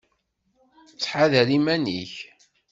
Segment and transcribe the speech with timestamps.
[0.91, 2.13] Ttḥadar iman-ik!